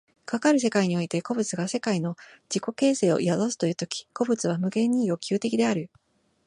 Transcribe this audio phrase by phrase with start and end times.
[0.25, 2.15] かかる世界において個物が世界の
[2.49, 5.91] 自己形成を宿すという時、個物は無限に欲求的である。